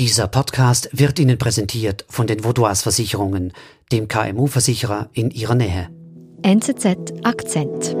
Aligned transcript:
Dieser 0.00 0.28
Podcast 0.28 0.88
wird 0.92 1.18
Ihnen 1.18 1.36
präsentiert 1.36 2.06
von 2.08 2.26
den 2.26 2.42
Vaudois 2.42 2.76
Versicherungen, 2.76 3.52
dem 3.92 4.08
KMU-Versicherer 4.08 5.10
in 5.12 5.30
Ihrer 5.30 5.54
Nähe. 5.54 5.90
NZZ 6.40 7.12
Akzent. 7.22 7.94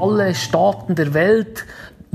Alle 0.00 0.32
Staaten 0.32 0.94
der 0.94 1.12
Welt 1.12 1.66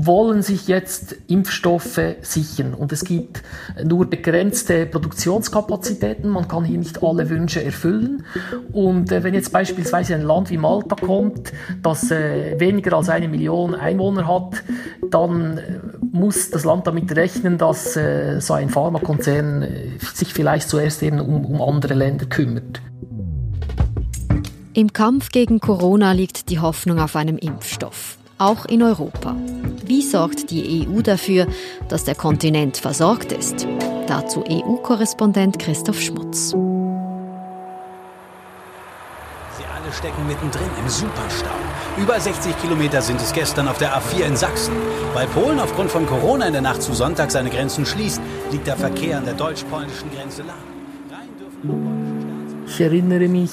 wollen 0.06 0.42
sich 0.42 0.68
jetzt 0.68 1.16
Impfstoffe 1.28 2.00
sichern. 2.22 2.74
Und 2.74 2.92
es 2.92 3.04
gibt 3.04 3.42
nur 3.84 4.06
begrenzte 4.06 4.86
Produktionskapazitäten. 4.86 6.28
Man 6.28 6.48
kann 6.48 6.64
hier 6.64 6.78
nicht 6.78 7.02
alle 7.02 7.30
Wünsche 7.30 7.62
erfüllen. 7.62 8.24
Und 8.72 9.12
äh, 9.12 9.22
wenn 9.22 9.34
jetzt 9.34 9.52
beispielsweise 9.52 10.14
ein 10.14 10.22
Land 10.22 10.50
wie 10.50 10.58
Malta 10.58 10.96
kommt, 10.96 11.52
das 11.82 12.10
äh, 12.10 12.58
weniger 12.58 12.96
als 12.96 13.08
eine 13.08 13.28
Million 13.28 13.74
Einwohner 13.74 14.26
hat, 14.26 14.62
dann 15.10 15.58
äh, 15.58 15.80
muss 16.12 16.50
das 16.50 16.64
Land 16.64 16.86
damit 16.86 17.14
rechnen, 17.16 17.56
dass 17.56 17.94
so 17.94 18.52
ein 18.52 18.68
Pharmakonzern 18.68 19.66
sich 20.14 20.34
vielleicht 20.34 20.68
zuerst 20.68 21.02
eben 21.02 21.20
um, 21.20 21.46
um 21.46 21.62
andere 21.62 21.94
Länder 21.94 22.26
kümmert. 22.26 22.82
Im 24.74 24.92
Kampf 24.92 25.30
gegen 25.30 25.60
Corona 25.60 26.12
liegt 26.12 26.50
die 26.50 26.58
Hoffnung 26.58 26.98
auf 26.98 27.16
einem 27.16 27.38
Impfstoff, 27.38 28.18
auch 28.38 28.66
in 28.66 28.82
Europa. 28.82 29.36
Wie 29.84 30.02
sorgt 30.02 30.50
die 30.50 30.86
EU 30.86 31.02
dafür, 31.02 31.46
dass 31.88 32.04
der 32.04 32.14
Kontinent 32.14 32.76
versorgt 32.76 33.32
ist? 33.32 33.66
Dazu 34.06 34.44
EU-Korrespondent 34.48 35.58
Christoph 35.58 36.00
Schmutz. 36.00 36.50
Sie 39.58 39.64
alle 39.64 39.92
stecken 39.92 40.26
mittendrin 40.28 40.70
im 40.80 40.88
Superstau. 40.88 41.50
Über 41.98 42.20
60 42.20 42.56
Kilometer 42.60 43.02
sind 43.02 43.20
es 43.20 43.32
gestern 43.32 43.66
auf 43.66 43.78
der 43.78 43.96
A4 43.96 44.26
in 44.26 44.36
Sachsen. 44.36 44.74
Weil 45.14 45.26
Polen 45.26 45.58
aufgrund 45.58 45.90
von 45.90 46.06
Corona 46.06 46.46
in 46.46 46.52
der 46.52 46.62
Nacht 46.62 46.82
zu 46.82 46.94
Sonntag 46.94 47.32
seine 47.32 47.50
Grenzen 47.50 47.84
schließt, 47.84 48.20
liegt 48.52 48.68
der 48.68 48.76
Verkehr 48.76 49.18
an 49.18 49.24
der 49.24 49.34
deutsch-polnischen 49.34 50.10
Grenze 50.12 50.42
lahm. 50.42 50.72
Ich 52.66 52.80
erinnere 52.80 53.28
mich 53.28 53.50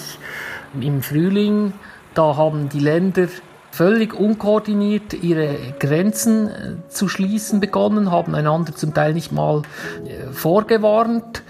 im 0.80 1.02
Frühling, 1.02 1.74
da 2.14 2.38
haben 2.38 2.70
die 2.70 2.80
Länder 2.80 3.28
völlig 3.72 4.14
unkoordiniert 4.14 5.14
ihre 5.14 5.56
Grenzen 5.80 6.48
äh, 6.50 6.90
zu 6.90 7.08
schließen 7.08 7.60
begonnen, 7.60 8.12
haben 8.12 8.36
einander 8.36 8.76
zum 8.76 8.94
Teil 8.94 9.14
nicht 9.14 9.32
mal 9.32 9.62
äh, 10.06 10.32
vorgewarnt. 10.32 11.44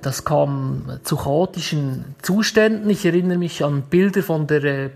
Das 0.00 0.24
kam 0.24 0.98
zu 1.04 1.16
chaotischen 1.16 2.16
Zuständen. 2.22 2.90
Ich 2.90 3.06
erinnere 3.06 3.38
mich 3.38 3.64
an 3.64 3.82
Bilder 3.82 4.22
von 4.22 4.46
der 4.46 4.64
äh, 4.64 4.90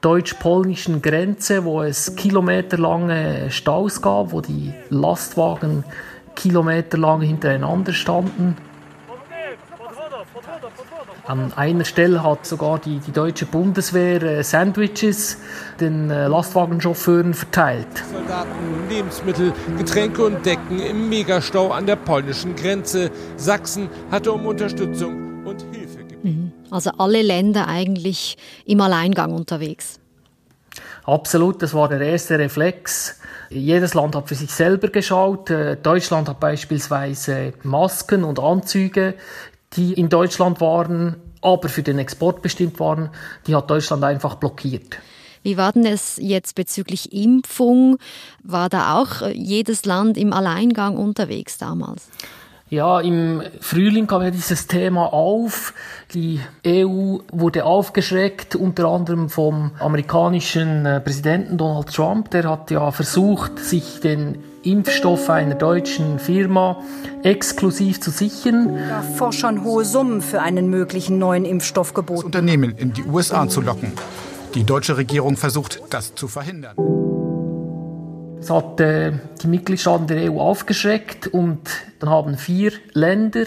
deutsch-polnischen 0.00 1.02
Grenze, 1.02 1.64
wo 1.64 1.82
es 1.82 2.16
kilometerlange 2.16 3.50
Staus 3.50 4.00
gab, 4.00 4.32
wo 4.32 4.40
die 4.40 4.72
Lastwagen 4.88 5.84
kilometerlang 6.34 7.20
hintereinander 7.20 7.92
standen. 7.92 8.56
An 11.30 11.52
einer 11.52 11.84
Stelle 11.84 12.24
hat 12.24 12.44
sogar 12.44 12.80
die, 12.80 12.98
die 12.98 13.12
deutsche 13.12 13.46
Bundeswehr 13.46 14.20
äh, 14.20 14.42
Sandwiches 14.42 15.38
den 15.78 16.10
äh, 16.10 16.26
Lastwagenchauffeuren 16.26 17.34
verteilt. 17.34 17.86
Soldaten, 18.12 18.88
Lebensmittel, 18.88 19.52
Getränke 19.78 20.24
und 20.24 20.44
Decken 20.44 20.80
im 20.80 21.08
Megastau 21.08 21.70
an 21.70 21.86
der 21.86 21.94
polnischen 21.94 22.56
Grenze. 22.56 23.12
Sachsen 23.36 23.88
hatte 24.10 24.32
um 24.32 24.44
Unterstützung 24.44 25.46
und 25.46 25.62
Hilfe 25.70 25.98
gebeten. 25.98 26.52
Mhm. 26.68 26.72
Also 26.72 26.90
alle 26.98 27.22
Länder 27.22 27.68
eigentlich 27.68 28.36
im 28.66 28.80
Alleingang 28.80 29.32
unterwegs. 29.32 30.00
Absolut, 31.04 31.62
das 31.62 31.74
war 31.74 31.88
der 31.88 32.00
erste 32.00 32.40
Reflex. 32.40 33.20
Jedes 33.48 33.94
Land 33.94 34.14
hat 34.14 34.28
für 34.28 34.36
sich 34.36 34.50
selber 34.50 34.88
geschaut. 34.88 35.50
Äh, 35.50 35.76
Deutschland 35.76 36.28
hat 36.28 36.38
beispielsweise 36.38 37.52
Masken 37.62 38.22
und 38.22 38.38
Anzüge 38.38 39.14
die 39.74 39.92
in 39.92 40.08
Deutschland 40.08 40.60
waren, 40.60 41.16
aber 41.42 41.68
für 41.68 41.82
den 41.82 41.98
Export 41.98 42.42
bestimmt 42.42 42.80
waren, 42.80 43.10
die 43.46 43.54
hat 43.54 43.70
Deutschland 43.70 44.04
einfach 44.04 44.34
blockiert. 44.36 44.98
Wie 45.42 45.56
war 45.56 45.72
denn 45.72 45.86
es 45.86 46.18
jetzt 46.20 46.54
bezüglich 46.54 47.12
Impfung? 47.12 47.98
War 48.42 48.68
da 48.68 48.98
auch 48.98 49.22
äh, 49.22 49.32
jedes 49.32 49.84
Land 49.86 50.18
im 50.18 50.32
Alleingang 50.32 50.98
unterwegs 50.98 51.56
damals? 51.56 52.08
Ja, 52.70 53.00
im 53.00 53.42
Frühling 53.60 54.06
kam 54.06 54.22
ja 54.22 54.30
dieses 54.30 54.68
Thema 54.68 55.12
auf. 55.12 55.74
Die 56.14 56.38
EU 56.64 57.18
wurde 57.32 57.64
aufgeschreckt, 57.64 58.54
unter 58.54 58.86
anderem 58.86 59.28
vom 59.28 59.72
amerikanischen 59.80 60.86
äh, 60.86 61.00
Präsidenten 61.00 61.58
Donald 61.58 61.92
Trump. 61.92 62.30
Der 62.30 62.48
hat 62.48 62.70
ja 62.70 62.92
versucht, 62.92 63.58
sich 63.58 63.98
den 63.98 64.38
Impfstoff 64.62 65.28
einer 65.30 65.56
deutschen 65.56 66.20
Firma 66.20 66.80
exklusiv 67.24 68.00
zu 68.00 68.12
sichern. 68.12 68.78
Da 68.88 69.02
Forschern 69.02 69.64
hohe 69.64 69.84
Summen 69.84 70.22
für 70.22 70.40
einen 70.40 70.70
möglichen 70.70 71.18
neuen 71.18 71.44
Impfstoff 71.44 71.92
geboten. 71.92 72.20
Das 72.20 72.26
Unternehmen 72.26 72.76
in 72.76 72.92
die 72.92 73.02
USA 73.02 73.48
zu 73.48 73.62
locken. 73.62 73.94
Die 74.54 74.62
deutsche 74.62 74.96
Regierung 74.96 75.36
versucht, 75.36 75.82
das 75.90 76.14
zu 76.14 76.28
verhindern. 76.28 76.76
Das 78.40 78.48
hat 78.48 78.80
äh, 78.80 79.12
die 79.42 79.48
Mitgliedstaaten 79.48 80.06
der 80.06 80.32
EU 80.32 80.40
aufgeschreckt 80.40 81.26
und 81.26 81.60
dann 81.98 82.08
haben 82.08 82.38
vier 82.38 82.72
Länder, 82.94 83.44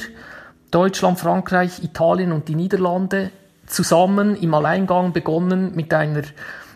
Deutschland, 0.70 1.20
Frankreich, 1.20 1.84
Italien 1.84 2.32
und 2.32 2.48
die 2.48 2.56
Niederlande, 2.56 3.32
zusammen 3.66 4.36
im 4.36 4.54
Alleingang 4.54 5.12
begonnen, 5.12 5.74
mit 5.74 5.94
einer 5.94 6.22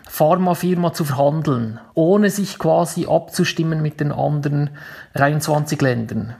Pharmafirma 0.08 0.92
zu 0.92 1.04
verhandeln, 1.04 1.78
ohne 1.94 2.30
sich 2.30 2.58
quasi 2.58 3.06
abzustimmen 3.06 3.82
mit 3.82 4.00
den 4.00 4.10
anderen 4.10 4.70
23 5.14 5.80
Ländern. 5.80 6.34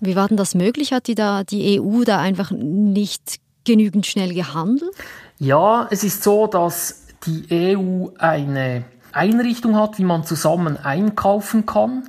Wie 0.00 0.16
war 0.16 0.28
denn 0.28 0.36
das 0.36 0.54
möglich? 0.54 0.92
Hat 0.92 1.06
die, 1.06 1.14
da, 1.14 1.44
die 1.44 1.80
EU 1.80 2.04
da 2.04 2.18
einfach 2.18 2.50
nicht 2.50 3.36
genügend 3.64 4.06
schnell 4.06 4.34
gehandelt? 4.34 4.90
Ja, 5.38 5.88
es 5.90 6.04
ist 6.04 6.22
so, 6.22 6.46
dass 6.46 7.06
die 7.24 7.76
EU 7.78 8.08
eine 8.18 8.84
Einrichtung 9.12 9.76
hat, 9.76 9.98
wie 9.98 10.04
man 10.04 10.24
zusammen 10.24 10.76
einkaufen 10.76 11.66
kann. 11.66 12.08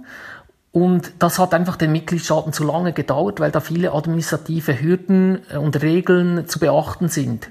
Und 0.72 1.12
das 1.20 1.38
hat 1.38 1.54
einfach 1.54 1.76
den 1.76 1.92
Mitgliedstaaten 1.92 2.54
zu 2.54 2.64
lange 2.64 2.94
gedauert, 2.94 3.40
weil 3.40 3.52
da 3.52 3.60
viele 3.60 3.92
administrative 3.92 4.82
Hürden 4.82 5.42
äh, 5.50 5.58
und 5.58 5.82
Regeln 5.82 6.48
zu 6.48 6.60
beachten 6.60 7.10
sind. 7.10 7.50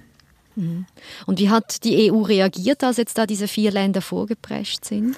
Mhm. 0.57 0.87
Und 1.27 1.39
wie 1.39 1.51
hat 1.51 1.85
die 1.85 2.11
EU 2.11 2.23
reagiert, 2.23 2.83
als 2.83 2.97
jetzt 2.97 3.19
da 3.19 3.27
diese 3.27 3.47
vier 3.47 3.71
Länder 3.73 4.01
vorgeprescht 4.01 4.85
sind? 4.85 5.17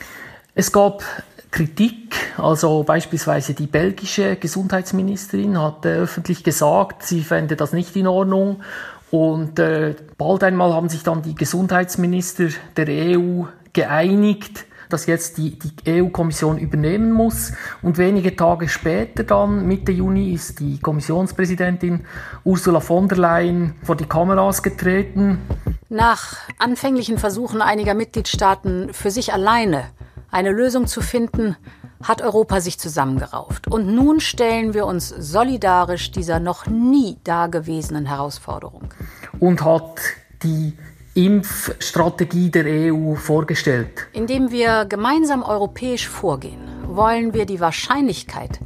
Es 0.54 0.72
gab 0.72 1.04
Kritik, 1.52 2.14
also 2.38 2.82
beispielsweise 2.82 3.54
die 3.54 3.66
belgische 3.66 4.36
Gesundheitsministerin 4.36 5.60
hat 5.60 5.84
äh, 5.84 5.90
öffentlich 5.90 6.42
gesagt, 6.42 7.04
sie 7.04 7.22
fände 7.22 7.56
das 7.56 7.72
nicht 7.72 7.94
in 7.94 8.06
Ordnung. 8.06 8.62
Und 9.10 9.58
äh, 9.58 9.94
bald 10.16 10.42
einmal 10.42 10.72
haben 10.72 10.88
sich 10.88 11.02
dann 11.02 11.22
die 11.22 11.34
Gesundheitsminister 11.34 12.48
der 12.76 12.88
EU 12.88 13.44
geeinigt, 13.72 14.66
dass 14.92 15.06
jetzt 15.06 15.38
die, 15.38 15.58
die 15.58 16.02
EU-Kommission 16.02 16.58
übernehmen 16.58 17.12
muss. 17.12 17.52
Und 17.80 17.98
wenige 17.98 18.36
Tage 18.36 18.68
später, 18.68 19.24
dann 19.24 19.66
Mitte 19.66 19.92
Juni, 19.92 20.32
ist 20.32 20.60
die 20.60 20.78
Kommissionspräsidentin 20.80 22.04
Ursula 22.44 22.80
von 22.80 23.08
der 23.08 23.18
Leyen 23.18 23.74
vor 23.82 23.96
die 23.96 24.04
Kameras 24.04 24.62
getreten. 24.62 25.38
Nach 25.88 26.36
anfänglichen 26.58 27.18
Versuchen 27.18 27.62
einiger 27.62 27.94
Mitgliedstaaten 27.94 28.92
für 28.92 29.10
sich 29.10 29.32
alleine 29.32 29.84
eine 30.30 30.50
Lösung 30.50 30.86
zu 30.86 31.00
finden, 31.00 31.56
hat 32.02 32.22
Europa 32.22 32.60
sich 32.60 32.78
zusammengerauft. 32.78 33.68
Und 33.68 33.94
nun 33.94 34.18
stellen 34.20 34.74
wir 34.74 34.86
uns 34.86 35.08
solidarisch 35.08 36.10
dieser 36.10 36.40
noch 36.40 36.66
nie 36.66 37.18
dagewesenen 37.22 38.06
Herausforderung. 38.06 38.88
Und 39.38 39.64
hat 39.64 40.00
die 40.42 40.76
Impfstrategie 41.14 42.50
der 42.50 42.64
EU 42.94 43.14
vorgestellt. 43.14 44.08
Indem 44.14 44.50
wir 44.50 44.86
gemeinsam 44.86 45.42
europäisch 45.42 46.08
vorgehen, 46.08 46.60
wollen 46.86 47.34
wir 47.34 47.44
die 47.44 47.60
Wahrscheinlichkeit 47.60 48.60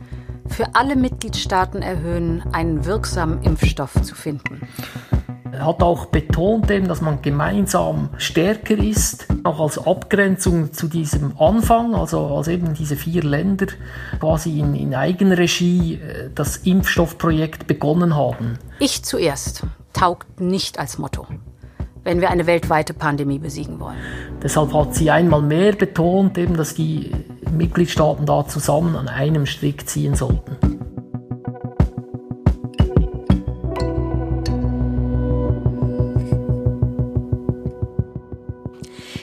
für 0.49 0.77
alle 0.77 0.95
Mitgliedstaaten 0.95 1.83
erhöhen, 1.83 2.45
einen 2.53 2.85
wirksamen 2.85 3.43
Impfstoff 3.43 4.01
zu 4.03 4.15
finden. 4.15 4.61
Er 5.51 5.67
hat 5.67 5.83
auch 5.83 6.07
betont, 6.07 6.71
dass 6.71 7.01
man 7.01 7.21
gemeinsam 7.21 8.11
stärker 8.19 8.79
ist, 8.79 9.27
auch 9.43 9.59
als 9.59 9.79
Abgrenzung 9.85 10.73
zu 10.73 10.87
diesem 10.87 11.37
Anfang, 11.41 11.95
also 11.95 12.27
als 12.27 12.47
eben 12.47 12.75
diese 12.75 12.95
vier 12.95 13.23
Länder 13.23 13.67
quasi 14.21 14.61
in, 14.61 14.75
in 14.75 14.95
Eigenregie 14.95 15.95
äh, 15.95 16.31
das 16.35 16.59
Impfstoffprojekt 16.59 17.67
begonnen 17.67 18.15
haben. 18.15 18.59
Ich 18.79 19.03
zuerst 19.03 19.63
taugt 19.93 20.41
nicht 20.41 20.79
als 20.79 20.99
Motto 20.99 21.27
wenn 22.07 22.21
wir 22.21 22.31
eine 22.31 22.47
weltweite 22.47 22.95
Pandemie 22.95 23.41
besiegen 23.41 23.81
wollen. 23.81 23.97
Deshalb 24.41 24.73
hat 24.73 24.95
sie 24.95 25.11
einmal 25.11 25.43
mehr 25.43 25.73
betont, 25.73 26.39
eben, 26.39 26.57
dass 26.57 26.75
die 26.75 27.11
Mitgliedstaaten 27.51 28.25
da 28.25 28.47
zusammen 28.47 28.95
an 28.95 29.09
einem 29.09 29.45
Strick 29.45 29.89
ziehen 29.89 30.15
sollten. 30.15 30.57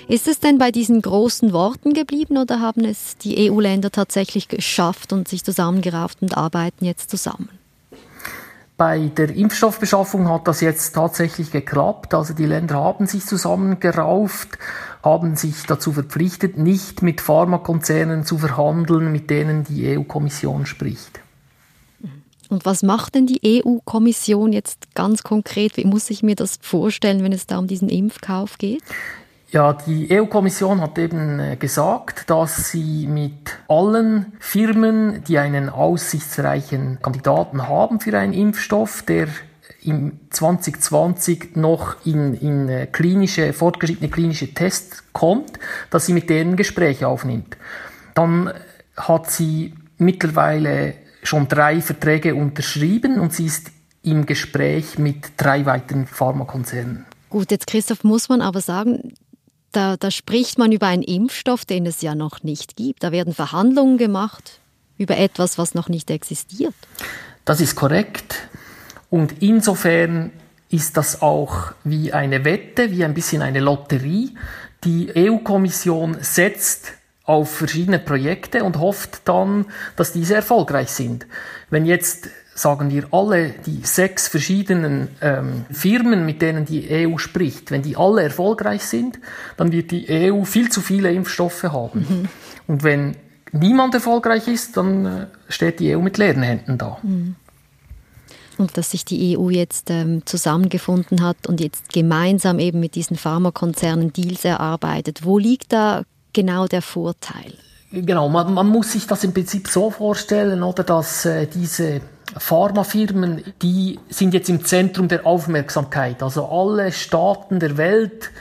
Ist 0.09 0.27
es 0.27 0.41
denn 0.41 0.57
bei 0.57 0.69
diesen 0.69 1.01
großen 1.01 1.53
Worten 1.53 1.93
geblieben 1.93 2.37
oder 2.37 2.59
haben 2.59 2.83
es 2.83 3.17
die 3.17 3.49
EU-Länder 3.49 3.91
tatsächlich 3.91 4.49
geschafft 4.49 5.13
und 5.13 5.29
sich 5.29 5.45
zusammengerauft 5.45 6.21
und 6.21 6.37
arbeiten 6.37 6.83
jetzt 6.83 7.09
zusammen? 7.09 7.62
Bei 8.75 9.11
der 9.15 9.35
Impfstoffbeschaffung 9.35 10.29
hat 10.29 10.47
das 10.47 10.61
jetzt 10.61 10.93
tatsächlich 10.93 11.51
geklappt. 11.51 12.13
Also 12.13 12.33
die 12.33 12.45
Länder 12.45 12.75
haben 12.75 13.05
sich 13.05 13.25
zusammengerauft, 13.25 14.57
haben 15.03 15.35
sich 15.35 15.63
dazu 15.67 15.93
verpflichtet, 15.93 16.57
nicht 16.57 17.01
mit 17.03 17.21
Pharmakonzernen 17.21 18.25
zu 18.25 18.39
verhandeln, 18.39 19.11
mit 19.11 19.29
denen 19.29 19.63
die 19.63 19.95
EU-Kommission 19.97 20.65
spricht. 20.65 21.19
Und 22.49 22.65
was 22.65 22.83
macht 22.83 23.15
denn 23.15 23.25
die 23.25 23.63
EU-Kommission 23.63 24.53
jetzt 24.53 24.93
ganz 24.95 25.23
konkret? 25.23 25.77
Wie 25.77 25.85
muss 25.85 26.09
ich 26.09 26.23
mir 26.23 26.35
das 26.35 26.59
vorstellen, 26.61 27.23
wenn 27.23 27.31
es 27.31 27.47
da 27.47 27.57
um 27.57 27.67
diesen 27.67 27.89
Impfkauf 27.89 28.57
geht? 28.57 28.83
Ja, 29.53 29.73
die 29.73 30.07
EU-Kommission 30.11 30.81
hat 30.81 30.97
eben 30.97 31.39
äh, 31.39 31.57
gesagt, 31.57 32.27
dass 32.31 32.71
sie 32.71 33.05
mit 33.05 33.59
allen 33.67 34.33
Firmen, 34.39 35.23
die 35.25 35.37
einen 35.37 35.69
aussichtsreichen 35.69 36.97
Kandidaten 37.03 37.67
haben 37.67 37.99
für 37.99 38.17
einen 38.17 38.33
Impfstoff, 38.33 39.03
der 39.03 39.27
im 39.83 40.19
2020 40.31 41.55
noch 41.55 42.03
in, 42.03 42.33
in 42.33 42.67
äh, 42.67 42.87
klinische, 42.87 43.53
fortgeschrittene 43.53 44.09
klinische 44.09 44.55
Tests 44.55 45.03
kommt, 45.13 45.59
dass 45.91 46.07
sie 46.07 46.13
mit 46.13 46.31
denen 46.31 46.55
Gespräche 46.55 47.07
aufnimmt. 47.07 47.55
Dann 48.15 48.51
hat 48.97 49.29
sie 49.29 49.75
mittlerweile 49.99 50.95
schon 51.21 51.47
drei 51.47 51.79
Verträge 51.79 52.33
unterschrieben 52.33 53.19
und 53.19 53.33
sie 53.33 53.45
ist 53.45 53.69
im 54.01 54.25
Gespräch 54.25 54.97
mit 54.97 55.33
drei 55.37 55.67
weiteren 55.67 56.07
Pharmakonzernen. 56.07 57.05
Gut, 57.29 57.51
jetzt 57.51 57.67
Christoph 57.67 58.03
muss 58.03 58.29
man 58.29 58.41
aber 58.41 58.61
sagen, 58.61 59.13
da, 59.75 59.97
da 59.97 60.11
spricht 60.11 60.57
man 60.57 60.71
über 60.71 60.87
einen 60.87 61.03
Impfstoff, 61.03 61.65
den 61.65 61.85
es 61.85 62.01
ja 62.01 62.15
noch 62.15 62.43
nicht 62.43 62.75
gibt. 62.75 63.03
Da 63.03 63.11
werden 63.11 63.33
Verhandlungen 63.33 63.97
gemacht 63.97 64.59
über 64.97 65.17
etwas, 65.17 65.57
was 65.57 65.73
noch 65.73 65.89
nicht 65.89 66.09
existiert. 66.09 66.73
Das 67.45 67.59
ist 67.59 67.75
korrekt. 67.75 68.47
Und 69.09 69.41
insofern 69.41 70.31
ist 70.69 70.97
das 70.97 71.21
auch 71.21 71.73
wie 71.83 72.13
eine 72.13 72.45
Wette, 72.45 72.91
wie 72.91 73.03
ein 73.03 73.13
bisschen 73.13 73.41
eine 73.41 73.59
Lotterie. 73.59 74.35
Die 74.83 75.11
EU-Kommission 75.15 76.17
setzt 76.21 76.93
auf 77.25 77.55
verschiedene 77.57 77.99
Projekte 77.99 78.63
und 78.63 78.79
hofft 78.79 79.21
dann, 79.25 79.65
dass 79.95 80.13
diese 80.13 80.35
erfolgreich 80.35 80.89
sind. 80.89 81.25
Wenn 81.69 81.85
jetzt 81.85 82.29
sagen 82.55 82.91
wir 82.91 83.07
alle 83.11 83.53
die 83.65 83.81
sechs 83.83 84.27
verschiedenen 84.27 85.09
ähm, 85.21 85.65
Firmen, 85.71 86.25
mit 86.25 86.41
denen 86.41 86.65
die 86.65 86.87
EU 86.89 87.17
spricht, 87.17 87.71
wenn 87.71 87.81
die 87.81 87.97
alle 87.97 88.23
erfolgreich 88.23 88.83
sind, 88.83 89.19
dann 89.57 89.71
wird 89.71 89.91
die 89.91 90.05
EU 90.09 90.43
viel 90.43 90.69
zu 90.69 90.81
viele 90.81 91.11
Impfstoffe 91.11 91.63
haben. 91.63 92.05
Mhm. 92.07 92.29
Und 92.67 92.83
wenn 92.83 93.15
niemand 93.51 93.93
erfolgreich 93.93 94.47
ist, 94.47 94.77
dann 94.77 95.05
äh, 95.05 95.25
steht 95.49 95.79
die 95.79 95.95
EU 95.95 96.01
mit 96.01 96.17
leeren 96.17 96.43
Händen 96.43 96.77
da. 96.77 96.97
Mhm. 97.01 97.35
Und 98.59 98.77
dass 98.77 98.91
sich 98.91 99.03
die 99.03 99.35
EU 99.35 99.49
jetzt 99.49 99.89
ähm, 99.89 100.21
zusammengefunden 100.25 101.23
hat 101.23 101.47
und 101.47 101.59
jetzt 101.59 101.91
gemeinsam 101.91 102.59
eben 102.59 102.79
mit 102.79 102.93
diesen 102.93 103.17
Pharmakonzernen 103.17 104.13
Deals 104.13 104.45
erarbeitet. 104.45 105.25
Wo 105.25 105.39
liegt 105.39 105.73
da 105.73 106.03
genau 106.33 106.67
der 106.67 106.83
Vorteil? 106.83 107.53
Genau, 107.91 108.29
man, 108.29 108.53
man 108.53 108.67
muss 108.67 108.91
sich 108.91 109.07
das 109.07 109.23
im 109.23 109.33
Prinzip 109.33 109.67
so 109.67 109.89
vorstellen, 109.89 110.61
oder, 110.63 110.83
dass 110.83 111.25
äh, 111.25 111.47
diese 111.47 112.01
Pharmafirmen, 112.37 113.43
die 113.61 113.99
sind 114.09 114.33
jetzt 114.33 114.49
im 114.49 114.65
Zentrum 114.65 115.07
der 115.07 115.25
Aufmerksamkeit. 115.25 116.23
Also 116.23 116.47
alle 116.47 116.91
Staaten 116.91 117.59
der 117.59 117.77
Welt 117.77 118.31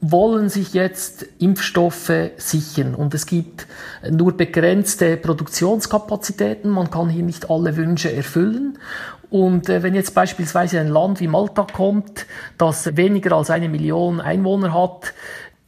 wollen 0.00 0.48
sich 0.48 0.74
jetzt 0.74 1.24
Impfstoffe 1.38 2.12
sichern 2.36 2.96
und 2.96 3.14
es 3.14 3.24
gibt 3.24 3.68
nur 4.10 4.36
begrenzte 4.36 5.16
Produktionskapazitäten. 5.16 6.70
Man 6.70 6.90
kann 6.90 7.08
hier 7.08 7.22
nicht 7.22 7.50
alle 7.50 7.76
Wünsche 7.76 8.12
erfüllen. 8.12 8.78
Und 9.30 9.68
äh, 9.68 9.82
wenn 9.82 9.94
jetzt 9.94 10.14
beispielsweise 10.14 10.80
ein 10.80 10.88
Land 10.88 11.20
wie 11.20 11.28
Malta 11.28 11.66
kommt, 11.72 12.26
das 12.58 12.96
weniger 12.96 13.36
als 13.36 13.48
eine 13.48 13.68
Million 13.68 14.20
Einwohner 14.20 14.74
hat, 14.74 15.14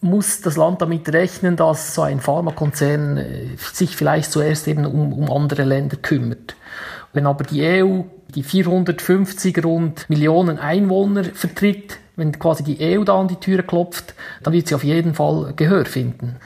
muss 0.01 0.43
das 0.43 0.57
Land 0.57 0.83
damit 0.83 1.11
rechnen, 1.13 1.57
dass 1.57 1.95
so 1.95 2.03
ein 2.03 2.21
Pharmakonzern 2.21 3.17
äh, 3.17 3.47
sich 3.73 3.97
vielleicht 3.97 4.33
zuerst 4.33 4.69
eben 4.69 4.85
um, 4.85 5.13
um 5.15 5.31
andere 5.33 5.65
Länder 5.65 5.97
kümmert. 5.97 6.57
Wenn 7.15 7.27
aber 7.27 7.45
die 7.45 7.63
EU 7.63 8.03
die 8.35 8.43
450 8.43 9.65
rund 9.65 10.11
Millionen 10.11 10.59
Einwohner 10.59 11.25
vertritt, 11.25 11.99
wenn 12.17 12.39
quasi 12.39 12.65
die 12.65 12.79
EU 12.81 13.05
da 13.05 13.19
an 13.19 13.29
die 13.29 13.37
Tür 13.37 13.63
klopft, 13.63 14.15
dann 14.43 14.53
wird 14.53 14.69
sie 14.69 14.75
auf 14.75 14.85
jeden 14.85 15.15
Fall 15.15 15.53
Gehör 15.57 15.85
finden. 15.85 16.37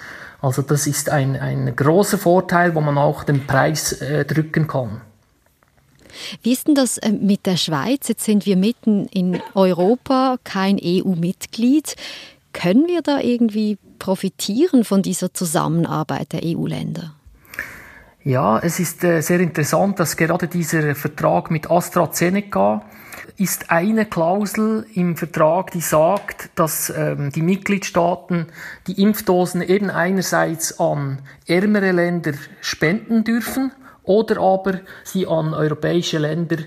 Also 0.40 0.62
das 0.62 0.86
ist 0.86 1.10
ein, 1.10 1.36
ein 1.36 1.74
großer 1.74 2.18
Vorteil, 2.18 2.74
wo 2.74 2.80
man 2.80 2.96
auch 2.96 3.24
den 3.24 3.46
Preis 3.46 3.92
äh, 3.92 4.24
drücken 4.24 4.68
kann. 4.68 5.00
Wie 6.42 6.52
ist 6.52 6.68
denn 6.68 6.74
das 6.74 6.98
äh, 6.98 7.12
mit 7.12 7.46
der 7.46 7.56
Schweiz? 7.56 8.08
Jetzt 8.08 8.24
sind 8.24 8.46
wir 8.46 8.56
mitten 8.56 9.06
in 9.06 9.40
Europa, 9.54 10.36
kein 10.44 10.78
EU-Mitglied. 10.82 11.96
Können 12.52 12.86
wir 12.86 13.02
da 13.02 13.20
irgendwie 13.20 13.78
profitieren 13.98 14.84
von 14.84 15.02
dieser 15.02 15.34
Zusammenarbeit 15.34 16.32
der 16.32 16.40
EU-Länder? 16.44 17.14
Ja, 18.28 18.58
es 18.58 18.78
ist 18.78 19.04
äh, 19.04 19.22
sehr 19.22 19.40
interessant, 19.40 19.98
dass 19.98 20.18
gerade 20.18 20.48
dieser 20.48 20.94
Vertrag 20.94 21.50
mit 21.50 21.70
AstraZeneca 21.70 22.84
ist 23.38 23.70
eine 23.70 24.04
Klausel 24.04 24.84
im 24.92 25.16
Vertrag, 25.16 25.70
die 25.70 25.80
sagt, 25.80 26.50
dass 26.54 26.92
ähm, 26.94 27.32
die 27.32 27.40
Mitgliedstaaten 27.40 28.48
die 28.86 29.00
Impfdosen 29.00 29.62
eben 29.62 29.88
einerseits 29.88 30.78
an 30.78 31.22
ärmere 31.46 31.92
Länder 31.92 32.32
spenden 32.60 33.24
dürfen 33.24 33.72
oder 34.02 34.42
aber 34.42 34.80
sie 35.04 35.26
an 35.26 35.54
europäische 35.54 36.18
Länder 36.18 36.58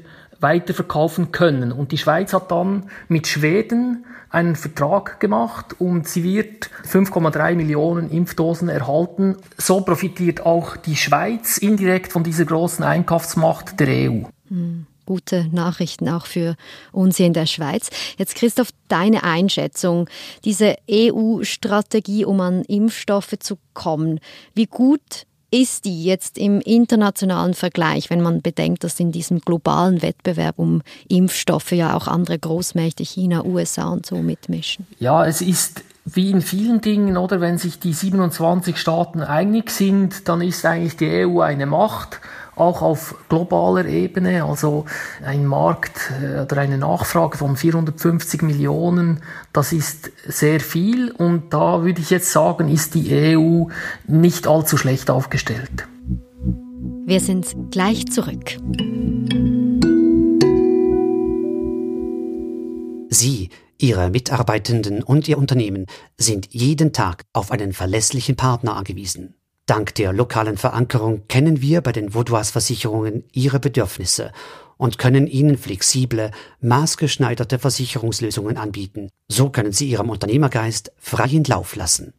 weiterverkaufen 0.41 1.31
können. 1.31 1.71
Und 1.71 1.91
die 1.91 1.97
Schweiz 1.97 2.33
hat 2.33 2.51
dann 2.51 2.89
mit 3.07 3.27
Schweden 3.27 4.05
einen 4.29 4.55
Vertrag 4.55 5.19
gemacht 5.19 5.75
und 5.79 6.07
sie 6.07 6.23
wird 6.23 6.69
5,3 6.87 7.55
Millionen 7.55 8.09
Impfdosen 8.09 8.69
erhalten. 8.69 9.37
So 9.57 9.81
profitiert 9.81 10.45
auch 10.45 10.77
die 10.77 10.95
Schweiz 10.95 11.57
indirekt 11.57 12.11
von 12.11 12.23
dieser 12.23 12.45
großen 12.45 12.83
Einkaufsmacht 12.83 13.79
der 13.79 14.11
EU. 14.11 14.23
Hm 14.47 14.87
gute 15.11 15.49
Nachrichten 15.51 16.07
auch 16.07 16.25
für 16.25 16.55
uns 16.93 17.17
hier 17.17 17.25
in 17.25 17.33
der 17.33 17.45
Schweiz. 17.45 17.89
Jetzt 18.17 18.35
Christoph, 18.35 18.69
deine 18.87 19.23
Einschätzung, 19.23 20.09
diese 20.45 20.77
EU-Strategie, 20.89 22.23
um 22.23 22.39
an 22.39 22.63
Impfstoffe 22.63 23.35
zu 23.39 23.57
kommen, 23.73 24.21
wie 24.53 24.67
gut 24.67 25.25
ist 25.51 25.85
die 25.85 26.03
jetzt 26.03 26.37
im 26.37 26.61
internationalen 26.61 27.53
Vergleich, 27.53 28.09
wenn 28.09 28.21
man 28.21 28.41
bedenkt, 28.41 28.83
dass 28.85 28.99
in 28.99 29.11
diesem 29.11 29.41
globalen 29.41 30.01
Wettbewerb 30.01 30.57
um 30.57 30.81
Impfstoffe 31.09 31.73
ja 31.73 31.95
auch 31.95 32.07
andere 32.07 32.39
Großmächte, 32.39 33.03
China, 33.03 33.43
USA 33.43 33.89
und 33.89 34.05
so 34.05 34.15
mitmischen? 34.15 34.87
Ja, 34.99 35.25
es 35.25 35.41
ist 35.41 35.83
wie 36.05 36.31
in 36.31 36.41
vielen 36.41 36.81
Dingen, 36.81 37.17
oder 37.17 37.41
wenn 37.41 37.57
sich 37.57 37.79
die 37.79 37.93
27 37.93 38.77
Staaten 38.77 39.21
einig 39.21 39.69
sind, 39.69 40.27
dann 40.27 40.41
ist 40.41 40.65
eigentlich 40.65 40.97
die 40.97 41.25
EU 41.25 41.41
eine 41.41 41.67
Macht 41.67 42.19
auch 42.61 42.81
auf 42.81 43.15
globaler 43.27 43.85
Ebene, 43.85 44.45
also 44.45 44.85
ein 45.25 45.45
Markt 45.45 46.11
äh, 46.21 46.41
oder 46.41 46.57
eine 46.57 46.77
Nachfrage 46.77 47.37
von 47.37 47.57
450 47.57 48.43
Millionen, 48.43 49.21
das 49.51 49.73
ist 49.73 50.11
sehr 50.27 50.59
viel 50.59 51.11
und 51.11 51.53
da 51.53 51.83
würde 51.83 52.01
ich 52.01 52.11
jetzt 52.11 52.31
sagen, 52.31 52.69
ist 52.69 52.93
die 52.93 53.35
EU 53.35 53.65
nicht 54.07 54.47
allzu 54.47 54.77
schlecht 54.77 55.09
aufgestellt. 55.09 55.87
Wir 57.05 57.19
sind 57.19 57.71
gleich 57.71 58.07
zurück. 58.07 58.57
Sie, 63.09 63.49
Ihre 63.77 64.09
Mitarbeitenden 64.11 65.01
und 65.01 65.27
Ihr 65.27 65.37
Unternehmen 65.37 65.87
sind 66.17 66.47
jeden 66.51 66.93
Tag 66.93 67.23
auf 67.33 67.51
einen 67.51 67.73
verlässlichen 67.73 68.35
Partner 68.35 68.75
angewiesen. 68.75 69.40
Dank 69.71 69.95
der 69.95 70.11
lokalen 70.11 70.57
Verankerung 70.57 71.21
kennen 71.29 71.61
wir 71.61 71.79
bei 71.79 71.93
den 71.93 72.13
Vaudois 72.13 72.51
Versicherungen 72.51 73.23
Ihre 73.31 73.57
Bedürfnisse 73.57 74.33
und 74.75 74.97
können 74.97 75.27
Ihnen 75.27 75.57
flexible, 75.57 76.31
maßgeschneiderte 76.59 77.57
Versicherungslösungen 77.57 78.57
anbieten. 78.57 79.07
So 79.29 79.49
können 79.49 79.71
Sie 79.71 79.89
Ihrem 79.89 80.09
Unternehmergeist 80.09 80.91
freien 80.97 81.45
Lauf 81.45 81.77
lassen. 81.77 82.11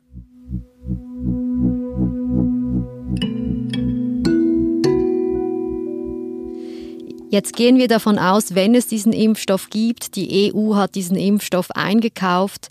Jetzt 7.28 7.54
gehen 7.54 7.76
wir 7.76 7.88
davon 7.88 8.18
aus, 8.18 8.54
wenn 8.54 8.74
es 8.74 8.86
diesen 8.86 9.12
Impfstoff 9.12 9.68
gibt, 9.68 10.16
die 10.16 10.54
EU 10.54 10.74
hat 10.74 10.94
diesen 10.94 11.16
Impfstoff 11.16 11.70
eingekauft, 11.70 12.70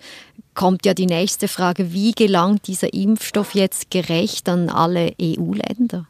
kommt 0.54 0.86
ja 0.86 0.94
die 0.94 1.06
nächste 1.06 1.48
Frage, 1.48 1.94
wie 1.94 2.12
gelangt 2.12 2.68
dieser 2.68 2.94
Impfstoff 2.94 3.56
jetzt 3.56 3.90
gerecht 3.90 4.50
an 4.50 4.70
alle 4.70 5.14
EU-Länder? 5.22 6.08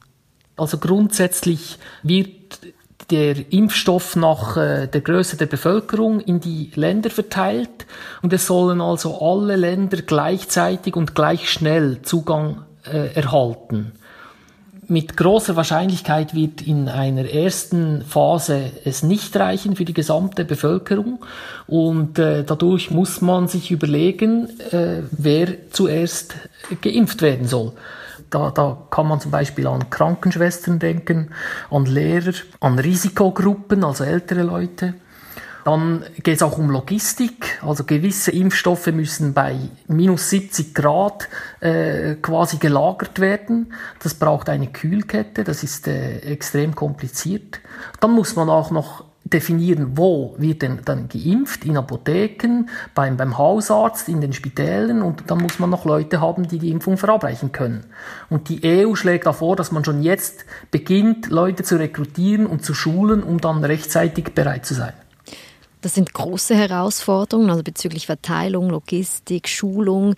Also 0.58 0.78
grundsätzlich 0.78 1.78
wird 2.04 2.60
der 3.10 3.52
Impfstoff 3.52 4.16
nach 4.16 4.58
äh, 4.58 4.88
der 4.88 5.02
Größe 5.02 5.36
der 5.36 5.46
Bevölkerung 5.46 6.22
in 6.22 6.40
die 6.40 6.72
Länder 6.76 7.10
verteilt 7.10 7.86
und 8.22 8.32
es 8.32 8.48
sollen 8.48 8.80
also 8.80 9.20
alle 9.20 9.56
Länder 9.56 10.02
gleichzeitig 10.02 10.96
und 10.96 11.14
gleich 11.14 11.50
schnell 11.50 12.02
Zugang 12.04 12.64
äh, 12.86 13.14
erhalten. 13.14 13.94
Mit 14.92 15.16
großer 15.16 15.56
Wahrscheinlichkeit 15.56 16.36
wird 16.36 16.62
in 16.62 16.90
einer 16.90 17.24
ersten 17.24 18.02
Phase 18.02 18.72
es 18.84 19.04
nicht 19.04 19.34
reichen 19.38 19.78
für 19.78 19.86
die 19.86 19.94
gesamte 19.94 20.44
Bevölkerung 20.44 21.24
und 21.66 22.20
äh, 22.20 22.44
dadurch 22.44 22.92
muss 22.92 23.22
man 23.22 23.48
sich 23.48 23.72
überlegen, 23.72 24.50
äh, 24.72 25.04
wer 25.12 25.70
zuerst 25.70 26.36
geimpft 26.82 27.22
werden 27.22 27.48
soll. 27.48 27.72
Da, 28.30 28.52
da 28.52 28.86
kann 28.90 29.08
man 29.08 29.22
zum 29.22 29.32
Beispiel 29.32 29.66
an 29.66 29.90
Krankenschwestern 29.90 30.80
denken, 30.80 31.30
an 31.70 31.86
Lehrer, 31.86 32.34
an 32.60 32.78
Risikogruppen, 32.78 33.86
also 33.86 34.04
ältere 34.04 34.44
Leute. 34.44 34.96
Dann 35.64 36.04
geht 36.24 36.36
es 36.36 36.44
auch 36.44 36.58
um 36.58 36.70
Logistik. 36.70 37.60
Also 37.62 37.84
gewisse 37.84 38.32
Impfstoffe 38.32 38.88
müssen 38.88 39.34
bei 39.34 39.58
minus 39.88 40.30
70 40.30 40.74
Grad 40.74 41.28
äh, 41.60 42.16
quasi 42.16 42.58
gelagert 42.58 43.20
werden. 43.20 43.74
Das 44.02 44.14
braucht 44.14 44.50
eine 44.50 44.68
Kühlkette. 44.68 45.44
Das 45.44 45.64
ist 45.64 45.88
äh, 45.88 46.20
extrem 46.20 46.76
kompliziert. 46.76 47.60
Dann 48.00 48.12
muss 48.12 48.36
man 48.36 48.50
auch 48.50 48.72
noch 48.72 49.06
definieren, 49.24 49.98
wo 49.98 50.36
wird 50.38 50.62
denn 50.62 50.80
dann 50.84 51.08
geimpft, 51.08 51.64
in 51.66 51.78
Apotheken, 51.78 52.66
beim, 52.94 53.18
beim 53.18 53.38
Hausarzt, 53.38 54.10
in 54.10 54.20
den 54.20 54.34
Spitälen 54.34 55.02
und 55.02 55.30
dann 55.30 55.40
muss 55.40 55.60
man 55.60 55.70
noch 55.70 55.86
Leute 55.86 56.20
haben, 56.22 56.48
die 56.48 56.60
die 56.60 56.70
Impfung 56.70 56.98
verabreichen 56.98 57.52
können. 57.52 57.86
Und 58.30 58.50
die 58.50 58.62
EU 58.64 58.96
schlägt 58.96 59.28
davor, 59.28 59.56
dass 59.56 59.72
man 59.72 59.86
schon 59.86 60.02
jetzt 60.02 60.46
beginnt, 60.72 61.30
Leute 61.30 61.64
zu 61.64 61.78
rekrutieren 61.78 62.46
und 62.46 62.66
zu 62.66 62.74
schulen, 62.74 63.24
um 63.24 63.40
dann 63.40 63.64
rechtzeitig 63.64 64.34
bereit 64.34 64.66
zu 64.66 64.74
sein. 64.74 64.94
Das 65.82 65.96
sind 65.96 66.14
große 66.14 66.56
Herausforderungen, 66.56 67.50
also 67.50 67.64
bezüglich 67.64 68.06
Verteilung, 68.06 68.70
Logistik, 68.70 69.48
Schulung. 69.48 70.16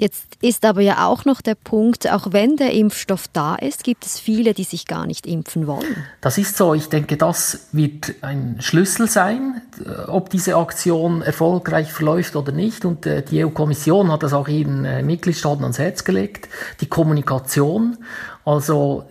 Jetzt 0.00 0.38
ist 0.40 0.64
aber 0.64 0.80
ja 0.80 1.06
auch 1.06 1.26
noch 1.26 1.42
der 1.42 1.54
Punkt, 1.54 2.10
auch 2.10 2.32
wenn 2.32 2.56
der 2.56 2.72
Impfstoff 2.72 3.28
da 3.28 3.54
ist, 3.56 3.84
gibt 3.84 4.06
es 4.06 4.18
viele, 4.18 4.54
die 4.54 4.64
sich 4.64 4.86
gar 4.86 5.06
nicht 5.06 5.26
impfen 5.26 5.66
wollen. 5.66 6.04
Das 6.22 6.38
ist 6.38 6.56
so. 6.56 6.72
Ich 6.72 6.88
denke, 6.88 7.18
das 7.18 7.66
wird 7.72 8.14
ein 8.22 8.56
Schlüssel 8.60 9.10
sein, 9.10 9.60
äh, 9.84 10.08
ob 10.08 10.30
diese 10.30 10.56
Aktion 10.56 11.20
erfolgreich 11.20 11.92
verläuft 11.92 12.34
oder 12.34 12.50
nicht. 12.50 12.86
Und 12.86 13.04
äh, 13.04 13.22
die 13.22 13.44
EU-Kommission 13.44 14.10
hat 14.10 14.22
das 14.22 14.32
auch 14.32 14.48
ihren 14.48 14.86
äh, 14.86 15.02
Mitgliedstaaten 15.02 15.64
ans 15.64 15.78
Herz 15.78 16.04
gelegt. 16.04 16.48
Die 16.80 16.86
Kommunikation. 16.86 17.98
Also 18.46 19.04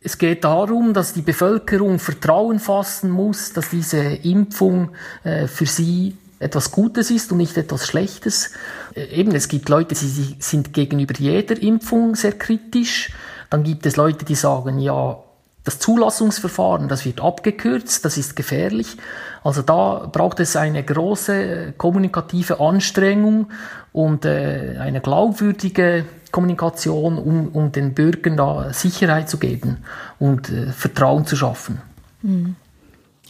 es 0.00 0.18
geht 0.18 0.44
darum, 0.44 0.94
dass 0.94 1.12
die 1.12 1.22
Bevölkerung 1.22 1.98
Vertrauen 1.98 2.58
fassen 2.58 3.10
muss, 3.10 3.52
dass 3.52 3.70
diese 3.70 3.98
Impfung 3.98 4.90
für 5.24 5.66
sie 5.66 6.16
etwas 6.38 6.70
Gutes 6.70 7.10
ist 7.10 7.32
und 7.32 7.38
nicht 7.38 7.56
etwas 7.56 7.86
Schlechtes. 7.86 8.52
Äh, 8.94 9.06
eben, 9.06 9.34
es 9.34 9.48
gibt 9.48 9.68
Leute, 9.68 9.94
die 9.94 10.36
sind 10.38 10.72
gegenüber 10.72 11.14
jeder 11.18 11.60
Impfung 11.60 12.14
sehr 12.14 12.32
kritisch. 12.32 13.12
Dann 13.50 13.64
gibt 13.64 13.86
es 13.86 13.96
Leute, 13.96 14.24
die 14.24 14.34
sagen, 14.34 14.78
ja, 14.78 15.18
das 15.64 15.78
Zulassungsverfahren, 15.80 16.88
das 16.88 17.04
wird 17.04 17.20
abgekürzt, 17.20 18.04
das 18.04 18.16
ist 18.16 18.36
gefährlich. 18.36 18.96
Also 19.44 19.62
da 19.62 20.08
braucht 20.10 20.40
es 20.40 20.56
eine 20.56 20.82
große 20.82 21.74
kommunikative 21.76 22.60
Anstrengung 22.60 23.48
und 23.92 24.24
äh, 24.24 24.76
eine 24.78 25.00
glaubwürdige 25.00 26.04
Kommunikation, 26.32 27.18
um, 27.18 27.48
um 27.48 27.72
den 27.72 27.94
Bürgern 27.94 28.36
da 28.36 28.72
Sicherheit 28.72 29.28
zu 29.28 29.38
geben 29.38 29.78
und 30.18 30.50
äh, 30.50 30.72
Vertrauen 30.72 31.26
zu 31.26 31.36
schaffen. 31.36 31.80
Mhm 32.22 32.56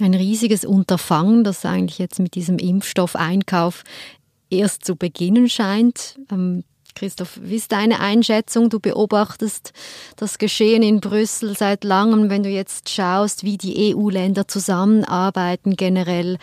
ein 0.01 0.15
riesiges 0.15 0.65
Unterfangen, 0.65 1.45
das 1.45 1.65
eigentlich 1.65 1.99
jetzt 1.99 2.19
mit 2.19 2.35
diesem 2.35 2.59
Impfstoffeinkauf 2.59 3.85
erst 4.51 4.85
zu 4.85 4.97
beginnen 4.97 5.49
scheint. 5.49 6.19
Ähm, 6.31 6.65
Christoph, 6.95 7.39
wie 7.43 7.57
ist 7.57 7.71
deine 7.71 8.01
Einschätzung? 8.01 8.71
Du 8.71 8.81
beobachtest 8.81 9.73
das 10.17 10.39
Geschehen 10.39 10.83
in 10.83 11.01
Brüssel 11.01 11.57
seit 11.57 11.85
langem, 11.85 12.29
wenn 12.29 12.43
du 12.43 12.49
jetzt 12.49 12.89
schaust, 12.89 13.45
wie 13.45 13.57
die 13.57 13.95
EU-Länder 13.95 14.49
zusammenarbeiten 14.49 15.77
generell. 15.77 16.39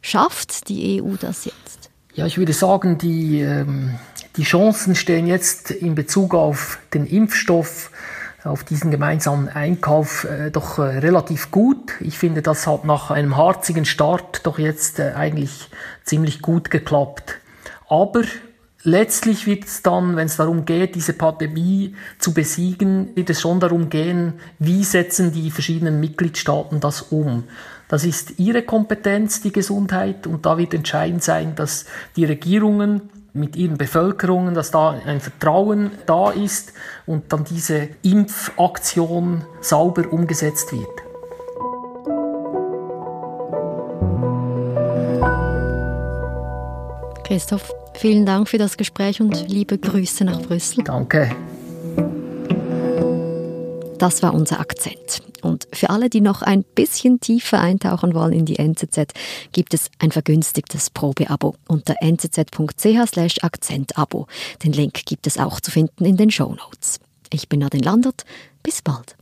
Schafft 0.00 0.68
die 0.68 1.00
EU 1.00 1.14
das 1.20 1.44
jetzt? 1.44 1.77
Ja, 2.18 2.26
ich 2.26 2.36
würde 2.36 2.52
sagen, 2.52 2.98
die, 2.98 3.42
ähm, 3.42 3.94
die 4.34 4.42
Chancen 4.42 4.96
stehen 4.96 5.28
jetzt 5.28 5.70
in 5.70 5.94
Bezug 5.94 6.34
auf 6.34 6.80
den 6.92 7.06
Impfstoff 7.06 7.92
auf 8.42 8.64
diesen 8.64 8.90
gemeinsamen 8.90 9.48
Einkauf 9.48 10.24
äh, 10.24 10.50
doch 10.50 10.80
äh, 10.80 10.98
relativ 10.98 11.52
gut. 11.52 11.92
Ich 12.00 12.18
finde, 12.18 12.42
das 12.42 12.66
hat 12.66 12.84
nach 12.84 13.12
einem 13.12 13.36
harzigen 13.36 13.84
Start 13.84 14.44
doch 14.46 14.58
jetzt 14.58 14.98
äh, 14.98 15.12
eigentlich 15.14 15.70
ziemlich 16.02 16.42
gut 16.42 16.72
geklappt. 16.72 17.36
Aber 17.88 18.22
letztlich 18.82 19.46
wird 19.46 19.66
es 19.66 19.82
dann, 19.82 20.16
wenn 20.16 20.26
es 20.26 20.38
darum 20.38 20.64
geht, 20.64 20.96
diese 20.96 21.12
Pandemie 21.12 21.94
zu 22.18 22.34
besiegen, 22.34 23.14
wird 23.14 23.30
es 23.30 23.40
schon 23.40 23.60
darum 23.60 23.90
gehen, 23.90 24.40
wie 24.58 24.82
setzen 24.82 25.30
die 25.30 25.52
verschiedenen 25.52 26.00
Mitgliedstaaten 26.00 26.80
das 26.80 27.00
um. 27.00 27.44
Das 27.88 28.04
ist 28.04 28.38
ihre 28.38 28.62
Kompetenz, 28.62 29.40
die 29.40 29.52
Gesundheit, 29.52 30.26
und 30.26 30.44
da 30.44 30.58
wird 30.58 30.74
entscheidend 30.74 31.22
sein, 31.22 31.54
dass 31.54 31.86
die 32.16 32.26
Regierungen 32.26 33.08
mit 33.32 33.56
ihren 33.56 33.78
Bevölkerungen, 33.78 34.54
dass 34.54 34.70
da 34.70 34.90
ein 34.90 35.20
Vertrauen 35.20 35.90
da 36.06 36.30
ist 36.30 36.72
und 37.06 37.32
dann 37.32 37.44
diese 37.44 37.88
Impfaktion 38.02 39.44
sauber 39.60 40.12
umgesetzt 40.12 40.72
wird. 40.72 40.86
Christoph, 47.24 47.72
vielen 47.94 48.24
Dank 48.24 48.48
für 48.48 48.58
das 48.58 48.76
Gespräch 48.76 49.20
und 49.20 49.48
liebe 49.48 49.78
Grüße 49.78 50.24
nach 50.24 50.40
Brüssel. 50.40 50.84
Danke. 50.84 51.30
Das 53.98 54.22
war 54.22 54.32
unser 54.32 54.60
Akzent. 54.60 55.17
Und 55.42 55.68
für 55.72 55.90
alle, 55.90 56.10
die 56.10 56.20
noch 56.20 56.42
ein 56.42 56.64
bisschen 56.64 57.20
tiefer 57.20 57.60
eintauchen 57.60 58.14
wollen 58.14 58.32
in 58.32 58.46
die 58.46 58.58
NZZ, 58.58 59.12
gibt 59.52 59.74
es 59.74 59.90
ein 59.98 60.12
vergünstigtes 60.12 60.90
Probeabo 60.90 61.54
unter 61.68 61.94
nzz.ch 62.02 63.42
Akzentabo. 63.42 64.26
Den 64.64 64.72
Link 64.72 65.04
gibt 65.06 65.26
es 65.26 65.38
auch 65.38 65.60
zu 65.60 65.70
finden 65.70 66.04
in 66.04 66.16
den 66.16 66.30
Show 66.30 66.54
Notes. 66.54 67.00
Ich 67.30 67.48
bin 67.48 67.60
Nadine 67.60 67.84
Landert. 67.84 68.24
Bis 68.62 68.82
bald. 68.82 69.16